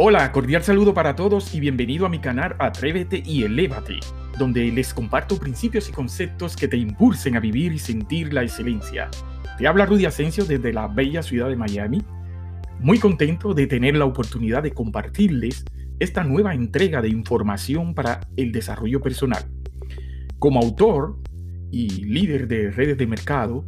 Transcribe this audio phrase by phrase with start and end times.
[0.00, 3.98] Hola, cordial saludo para todos y bienvenido a mi canal Atrévete y Elévate,
[4.38, 9.10] donde les comparto principios y conceptos que te impulsen a vivir y sentir la excelencia.
[9.58, 12.00] Te habla Rudy Asensio desde la bella ciudad de Miami.
[12.78, 15.64] Muy contento de tener la oportunidad de compartirles
[15.98, 19.46] esta nueva entrega de información para el desarrollo personal.
[20.38, 21.18] Como autor
[21.72, 23.64] y líder de redes de mercado,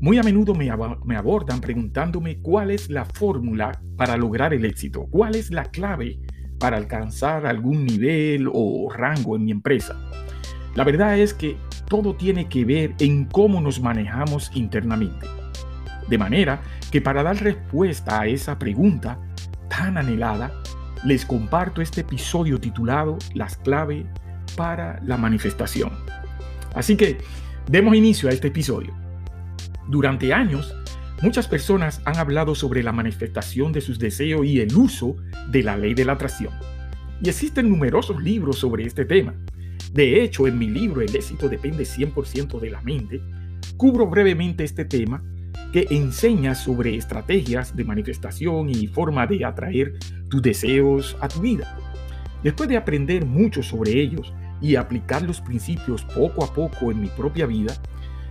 [0.00, 5.34] muy a menudo me, abordan preguntándome cuál es la fórmula para lograr el éxito, cuál
[5.34, 6.18] es la clave
[6.58, 9.98] para alcanzar algún nivel o rango en mi empresa.
[10.74, 11.56] La verdad es que
[11.88, 15.26] todo tiene que ver en cómo nos manejamos internamente.
[16.08, 16.60] De manera
[16.90, 19.18] que para dar respuesta a esa pregunta
[19.68, 20.52] tan anhelada,
[21.04, 24.06] les comparto este episodio titulado Las claves
[24.56, 25.92] para la manifestación.
[26.74, 27.18] Así que
[27.70, 29.05] demos inicio a este episodio.
[29.88, 30.74] Durante años,
[31.22, 35.16] muchas personas han hablado sobre la manifestación de sus deseos y el uso
[35.50, 36.52] de la ley de la atracción.
[37.22, 39.34] Y existen numerosos libros sobre este tema.
[39.92, 43.20] De hecho, en mi libro El éxito depende 100% de la mente,
[43.76, 45.22] cubro brevemente este tema
[45.72, 49.94] que enseña sobre estrategias de manifestación y forma de atraer
[50.28, 51.78] tus deseos a tu vida.
[52.42, 57.08] Después de aprender mucho sobre ellos y aplicar los principios poco a poco en mi
[57.08, 57.74] propia vida,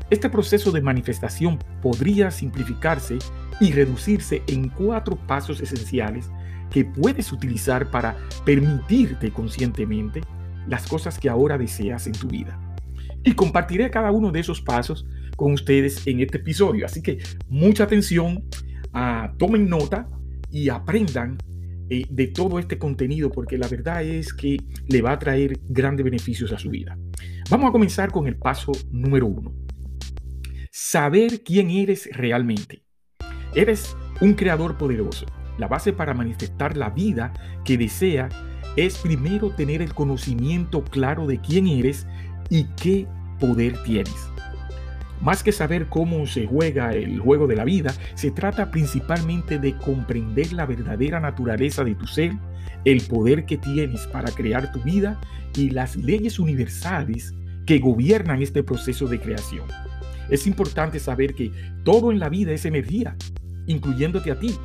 [0.10, 3.18] este proceso de manifestación podría simplificarse
[3.60, 6.30] y reducirse en cuatro pasos esenciales
[6.70, 10.22] que puedes utilizar para permitirte conscientemente
[10.68, 12.60] las cosas que ahora deseas en tu vida.
[13.24, 16.86] Y compartiré cada uno de esos pasos con ustedes en este episodio.
[16.86, 17.18] Así que
[17.50, 18.44] mucha atención,
[18.94, 20.08] ah, tomen nota
[20.52, 21.38] y aprendan
[21.90, 26.04] eh, de todo este contenido porque la verdad es que le va a traer grandes
[26.04, 26.96] beneficios a su vida.
[27.50, 29.65] Vamos a comenzar con el paso número uno
[30.78, 32.84] saber quién eres realmente.
[33.54, 35.26] Eres un creador poderoso.
[35.58, 37.32] La base para manifestar la vida
[37.64, 38.28] que desea
[38.76, 42.06] es primero tener el conocimiento claro de quién eres
[42.50, 43.08] y qué
[43.40, 44.14] poder tienes.
[45.22, 49.78] Más que saber cómo se juega el juego de la vida, se trata principalmente de
[49.78, 52.34] comprender la verdadera naturaleza de tu ser,
[52.84, 55.22] el poder que tienes para crear tu vida
[55.56, 57.34] y las leyes universales
[57.66, 59.64] que gobiernan este proceso de creación.
[60.30, 61.52] Es importante saber que
[61.84, 63.16] todo en la vida es energía,
[63.68, 64.56] incluyéndote a ti.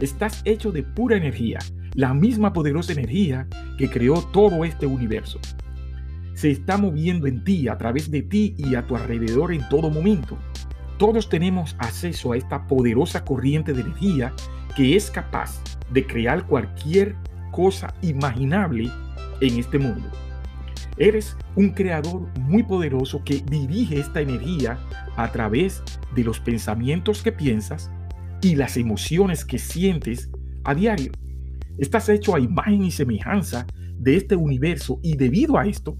[0.00, 1.58] Estás hecho de pura energía,
[1.94, 3.46] la misma poderosa energía
[3.78, 5.38] que creó todo este universo.
[6.34, 9.90] Se está moviendo en ti, a través de ti y a tu alrededor en todo
[9.90, 10.38] momento.
[10.98, 14.32] Todos tenemos acceso a esta poderosa corriente de energía
[14.76, 17.14] que es capaz de crear cualquier
[17.50, 18.90] cosa imaginable
[19.40, 20.08] en este mundo.
[20.98, 24.78] Eres un creador muy poderoso que dirige esta energía
[25.16, 25.82] a través
[26.14, 27.90] de los pensamientos que piensas
[28.42, 30.30] y las emociones que sientes
[30.64, 31.12] a diario.
[31.78, 33.66] Estás hecho a imagen y semejanza
[33.96, 35.96] de este universo y debido a esto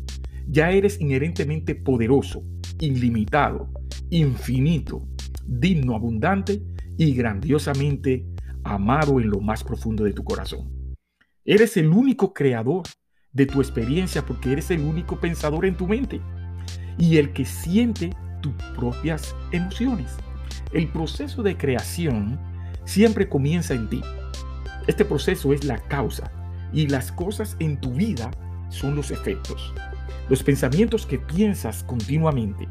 [0.46, 2.42] ya eres inherentemente poderoso,
[2.78, 3.70] ilimitado,
[4.10, 5.06] infinito,
[5.46, 6.62] digno, abundante
[6.98, 8.26] y grandiosamente
[8.64, 10.70] amado en lo más profundo de tu corazón.
[11.44, 12.82] Eres el único creador
[13.32, 16.20] de tu experiencia porque eres el único pensador en tu mente
[16.98, 20.16] y el que siente tus propias emociones.
[20.72, 22.38] El proceso de creación
[22.84, 24.02] siempre comienza en ti.
[24.86, 26.30] Este proceso es la causa
[26.72, 28.30] y las cosas en tu vida
[28.68, 29.72] son los efectos.
[30.28, 32.68] Los pensamientos que piensas continuamente,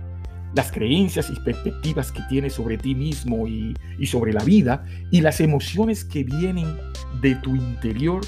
[0.56, 5.22] las creencias y perspectivas que tienes sobre ti mismo y, y sobre la vida y
[5.22, 6.78] las emociones que vienen
[7.22, 8.22] de tu interior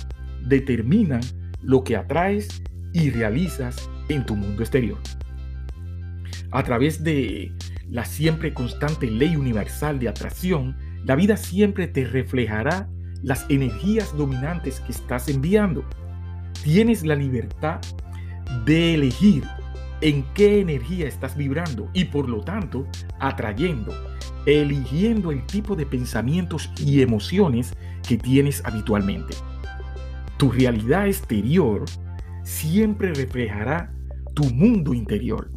[0.45, 1.21] determinan
[1.63, 2.61] lo que atraes
[2.93, 4.99] y realizas en tu mundo exterior.
[6.51, 7.51] A través de
[7.89, 12.89] la siempre constante ley universal de atracción, la vida siempre te reflejará
[13.23, 15.83] las energías dominantes que estás enviando.
[16.63, 17.81] Tienes la libertad
[18.65, 19.43] de elegir
[20.01, 22.85] en qué energía estás vibrando y por lo tanto
[23.19, 23.93] atrayendo,
[24.45, 27.73] eligiendo el tipo de pensamientos y emociones
[28.07, 29.33] que tienes habitualmente.
[30.37, 31.85] Tu realidad exterior
[32.43, 33.93] siempre reflejará
[34.33, 35.51] tu mundo interior.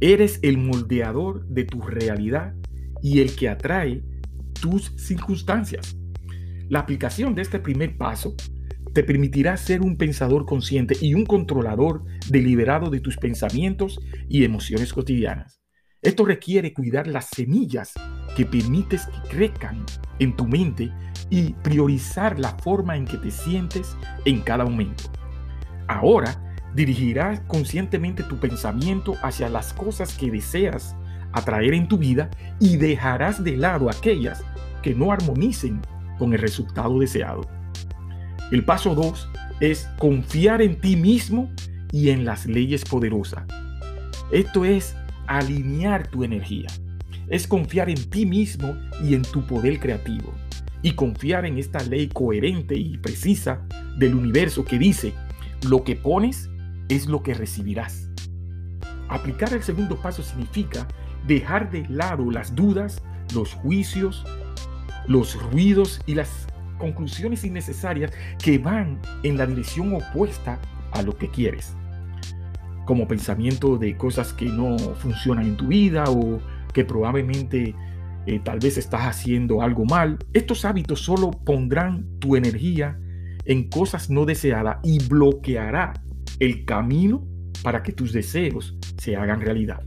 [0.00, 2.54] Eres el moldeador de tu realidad
[3.02, 4.02] y el que atrae
[4.60, 5.96] tus circunstancias.
[6.68, 8.34] La aplicación de este primer paso
[8.92, 14.92] te permitirá ser un pensador consciente y un controlador deliberado de tus pensamientos y emociones
[14.92, 15.57] cotidianas.
[16.00, 17.92] Esto requiere cuidar las semillas
[18.36, 19.84] que permites que crezcan
[20.20, 20.92] en tu mente
[21.28, 25.04] y priorizar la forma en que te sientes en cada momento.
[25.88, 26.40] Ahora
[26.74, 30.94] dirigirás conscientemente tu pensamiento hacia las cosas que deseas
[31.32, 32.30] atraer en tu vida
[32.60, 34.44] y dejarás de lado aquellas
[34.82, 35.80] que no armonicen
[36.16, 37.40] con el resultado deseado.
[38.52, 41.50] El paso 2 es confiar en ti mismo
[41.90, 43.42] y en las leyes poderosas.
[44.30, 44.94] Esto es
[45.28, 46.68] alinear tu energía.
[47.28, 50.32] Es confiar en ti mismo y en tu poder creativo.
[50.82, 53.60] Y confiar en esta ley coherente y precisa
[53.98, 55.12] del universo que dice,
[55.68, 56.48] lo que pones
[56.88, 58.08] es lo que recibirás.
[59.08, 60.86] Aplicar el segundo paso significa
[61.26, 63.02] dejar de lado las dudas,
[63.34, 64.24] los juicios,
[65.06, 66.46] los ruidos y las
[66.78, 70.60] conclusiones innecesarias que van en la dirección opuesta
[70.92, 71.74] a lo que quieres.
[72.88, 76.40] Como pensamiento de cosas que no funcionan en tu vida o
[76.72, 77.74] que probablemente
[78.24, 80.16] eh, tal vez estás haciendo algo mal.
[80.32, 82.98] Estos hábitos solo pondrán tu energía
[83.44, 85.92] en cosas no deseadas y bloqueará
[86.38, 87.26] el camino
[87.62, 89.82] para que tus deseos se hagan realidad.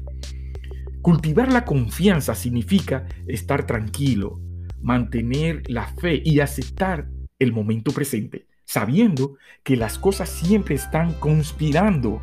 [1.02, 4.40] Cultivar la confianza significa estar tranquilo,
[4.80, 7.10] mantener la fe y aceptar
[7.40, 12.22] el momento presente, sabiendo que las cosas siempre están conspirando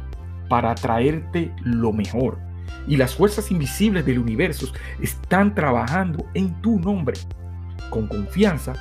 [0.49, 2.49] para traerte lo mejor
[2.89, 7.19] y las fuerzas invisibles del universo están trabajando en tu nombre.
[7.91, 8.75] Con confianza,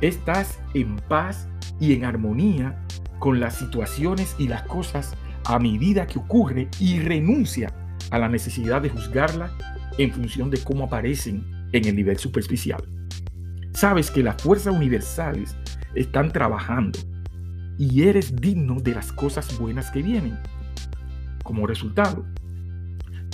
[0.00, 1.48] estás en paz
[1.78, 2.78] y en armonía
[3.18, 5.14] con las situaciones y las cosas
[5.44, 7.72] a medida que ocurre y renuncia
[8.10, 9.50] a la necesidad de juzgarla
[9.98, 12.82] en función de cómo aparecen en el nivel superficial.
[13.72, 15.56] Sabes que las fuerzas universales
[15.94, 16.98] están trabajando
[17.78, 20.38] y eres digno de las cosas buenas que vienen.
[21.42, 22.24] Como resultado,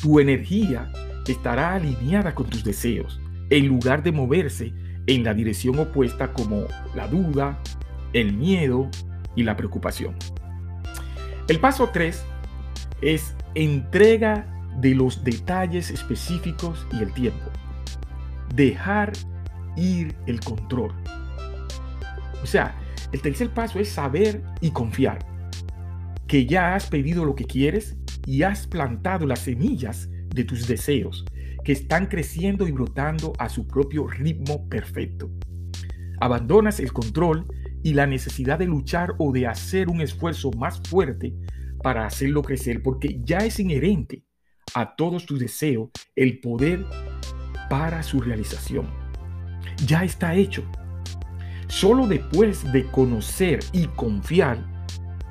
[0.00, 0.90] tu energía
[1.26, 3.20] estará alineada con tus deseos,
[3.50, 4.72] en lugar de moverse
[5.06, 7.58] en la dirección opuesta como la duda,
[8.12, 8.88] el miedo
[9.34, 10.14] y la preocupación.
[11.48, 12.24] El paso 3
[13.00, 14.46] es entrega
[14.80, 17.50] de los detalles específicos y el tiempo.
[18.54, 19.12] Dejar
[19.76, 20.92] ir el control.
[22.42, 22.74] O sea,
[23.12, 25.18] el tercer paso es saber y confiar
[26.26, 27.96] que ya has pedido lo que quieres
[28.28, 31.24] y has plantado las semillas de tus deseos
[31.64, 35.30] que están creciendo y brotando a su propio ritmo perfecto.
[36.20, 37.46] Abandonas el control
[37.82, 41.32] y la necesidad de luchar o de hacer un esfuerzo más fuerte
[41.82, 44.24] para hacerlo crecer porque ya es inherente
[44.74, 46.84] a todos tus deseos el poder
[47.70, 48.88] para su realización.
[49.86, 50.64] Ya está hecho.
[51.68, 54.86] Solo después de conocer y confiar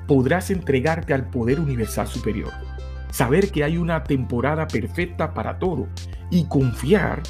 [0.08, 2.67] podrás entregarte al poder universal superior
[3.10, 5.88] saber que hay una temporada perfecta para todo
[6.30, 7.22] y confiar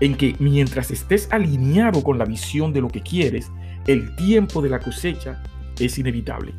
[0.00, 3.50] en que mientras estés alineado con la visión de lo que quieres,
[3.86, 5.42] el tiempo de la cosecha
[5.78, 6.52] es inevitable.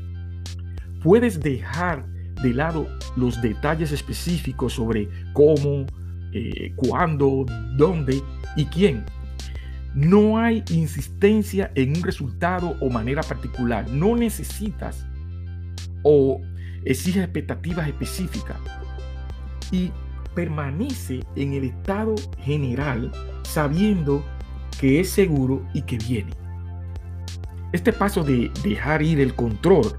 [1.01, 2.05] Puedes dejar
[2.41, 5.85] de lado los detalles específicos sobre cómo,
[6.31, 7.45] eh, cuándo,
[7.77, 8.21] dónde
[8.55, 9.03] y quién.
[9.93, 13.87] No hay insistencia en un resultado o manera particular.
[13.89, 15.05] No necesitas
[16.01, 16.41] o
[16.85, 18.57] exige expectativas específicas
[19.71, 19.91] y
[20.35, 23.11] permanece en el estado general
[23.43, 24.23] sabiendo
[24.79, 26.31] que es seguro y que viene.
[27.71, 29.95] Este paso de dejar ir el control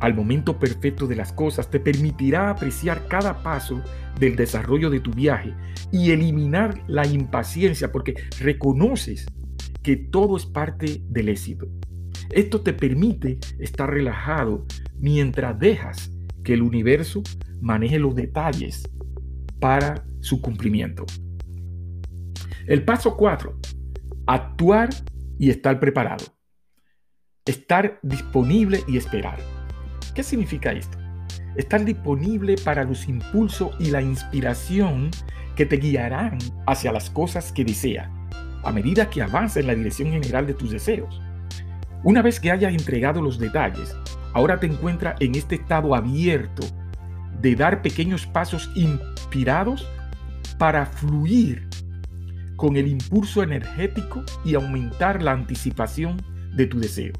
[0.00, 3.82] al momento perfecto de las cosas te permitirá apreciar cada paso
[4.18, 5.54] del desarrollo de tu viaje
[5.90, 9.26] y eliminar la impaciencia porque reconoces
[9.82, 11.66] que todo es parte del éxito.
[12.30, 14.66] Esto te permite estar relajado
[14.98, 16.12] mientras dejas
[16.48, 17.22] que el universo
[17.60, 18.88] maneje los detalles
[19.60, 21.04] para su cumplimiento.
[22.66, 23.54] El paso 4.
[24.26, 24.88] Actuar
[25.38, 26.24] y estar preparado.
[27.44, 29.38] Estar disponible y esperar.
[30.14, 30.96] ¿Qué significa esto?
[31.54, 35.10] Estar disponible para los impulsos y la inspiración
[35.54, 38.08] que te guiarán hacia las cosas que deseas,
[38.64, 41.20] a medida que avanza en la dirección general de tus deseos.
[42.04, 43.94] Una vez que hayas entregado los detalles,
[44.32, 46.64] ahora te encuentras en este estado abierto
[47.40, 49.88] de dar pequeños pasos inspirados
[50.58, 51.68] para fluir
[52.56, 56.20] con el impulso energético y aumentar la anticipación
[56.54, 57.12] de tu deseo.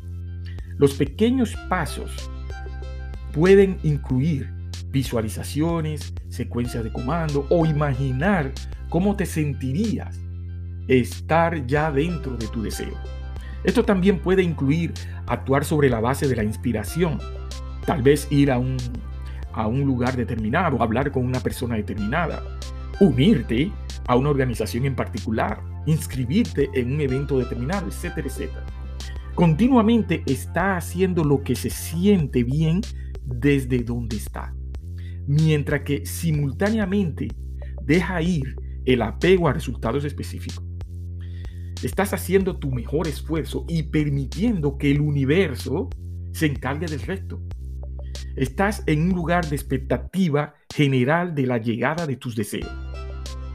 [0.79, 2.31] Los pequeños pasos
[3.33, 4.53] pueden incluir
[4.91, 8.53] visualizaciones, secuencias de comando o imaginar
[8.89, 10.19] cómo te sentirías
[10.89, 12.97] estar ya dentro de tu deseo.
[13.65, 14.95] Esto también puede incluir
[15.27, 17.19] actuar sobre la base de la inspiración.
[17.85, 18.77] Tal vez ir a un,
[19.85, 22.43] lugar determinado, hablar con una persona determinada,
[23.01, 23.73] unirte
[24.07, 28.65] a una organización en particular, inscribirte en un evento determinado, etcétera, etcétera.
[29.35, 32.81] Continuamente está haciendo lo que se siente bien
[33.25, 34.55] desde donde está,
[35.27, 37.29] mientras que simultáneamente
[37.83, 40.68] deja ir el apego a resultados específicos.
[41.83, 45.89] Estás haciendo tu mejor esfuerzo y permitiendo que el universo
[46.33, 47.41] se encargue del resto.
[48.35, 52.71] Estás en un lugar de expectativa general de la llegada de tus deseos.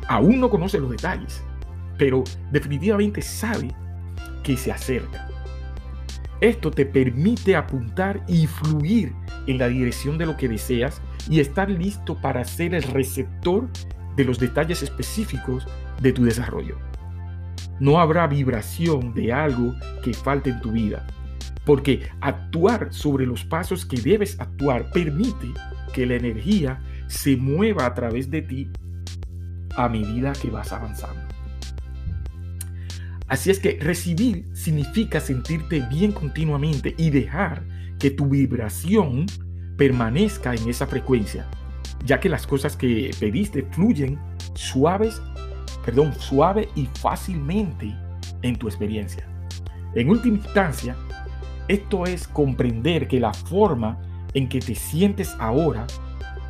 [0.07, 1.43] Aún no conoce los detalles,
[1.97, 3.75] pero definitivamente sabe
[4.41, 5.27] que se acerca.
[6.39, 9.13] Esto te permite apuntar y fluir
[9.47, 13.69] en la dirección de lo que deseas y estar listo para ser el receptor
[14.15, 15.67] de los detalles específicos
[16.01, 16.92] de tu desarrollo.
[17.83, 21.05] No habrá vibración de algo que falte en tu vida,
[21.65, 25.47] porque actuar sobre los pasos que debes actuar permite
[25.91, 28.69] que la energía se mueva a través de ti
[29.75, 31.19] a medida que vas avanzando.
[33.27, 37.65] Así es que recibir significa sentirte bien continuamente y dejar
[37.99, 39.25] que tu vibración
[39.75, 41.49] permanezca en esa frecuencia,
[42.05, 44.17] ya que las cosas que pediste fluyen
[44.53, 45.21] suaves,
[45.85, 47.93] perdón, suave y fácilmente
[48.41, 49.27] en tu experiencia.
[49.95, 50.95] En última instancia,
[51.67, 54.01] esto es comprender que la forma
[54.33, 55.85] en que te sientes ahora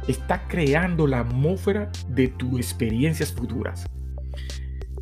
[0.07, 3.85] está creando la atmósfera de tus experiencias futuras.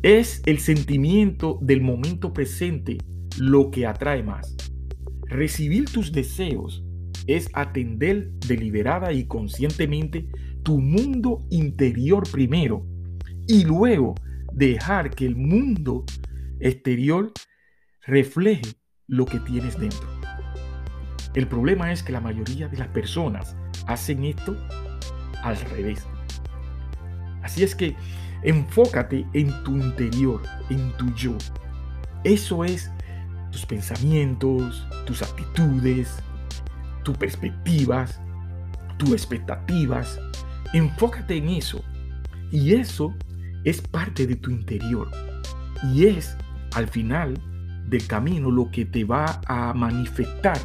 [0.02, 2.98] Es el sentimiento del momento presente
[3.38, 4.56] lo que atrae más.
[5.26, 6.84] Recibir tus deseos
[7.26, 10.28] es atender deliberada y conscientemente
[10.62, 12.84] tu mundo interior primero
[13.46, 14.14] y luego
[14.52, 16.04] dejar que el mundo
[16.60, 17.32] exterior
[18.06, 20.08] refleje lo que tienes dentro.
[21.34, 23.56] El problema es que la mayoría de las personas
[23.86, 24.56] hacen esto
[25.42, 26.06] al revés.
[27.42, 27.96] Así es que
[28.42, 31.36] enfócate en tu interior, en tu yo.
[32.24, 32.90] Eso es
[33.50, 36.22] tus pensamientos, tus actitudes,
[37.02, 38.20] tus perspectivas,
[38.98, 40.20] tus expectativas.
[40.72, 41.82] Enfócate en eso.
[42.50, 43.14] Y eso
[43.64, 45.10] es parte de tu interior.
[45.92, 46.36] Y es,
[46.74, 47.34] al final
[47.86, 50.58] del camino, lo que te va a manifestar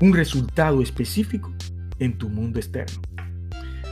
[0.00, 1.52] un resultado específico
[1.98, 3.00] en tu mundo externo.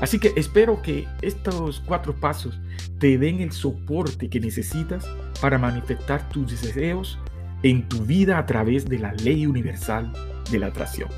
[0.00, 2.58] Así que espero que estos cuatro pasos
[2.98, 5.06] te den el soporte que necesitas
[5.40, 7.18] para manifestar tus deseos
[7.62, 10.12] en tu vida a través de la ley universal
[10.50, 11.10] de la atracción.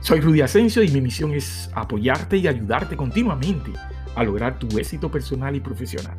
[0.00, 3.72] Soy Rudy Asensio y mi misión es apoyarte y ayudarte continuamente
[4.16, 6.18] a lograr tu éxito personal y profesional.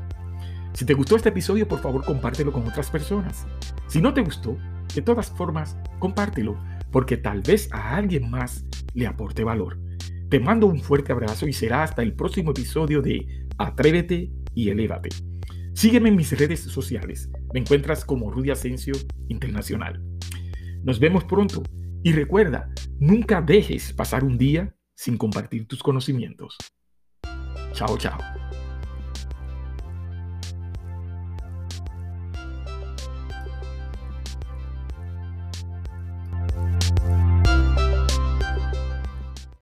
[0.73, 3.47] Si te gustó este episodio, por favor compártelo con otras personas.
[3.87, 4.57] Si no te gustó,
[4.93, 6.57] de todas formas, compártelo,
[6.91, 9.79] porque tal vez a alguien más le aporte valor.
[10.29, 15.09] Te mando un fuerte abrazo y será hasta el próximo episodio de Atrévete y Elévate.
[15.73, 17.29] Sígueme en mis redes sociales.
[17.53, 18.93] Me encuentras como Rudy Asensio
[19.29, 20.03] Internacional.
[20.83, 21.63] Nos vemos pronto
[22.03, 26.57] y recuerda, nunca dejes pasar un día sin compartir tus conocimientos.
[27.77, 28.11] 小脚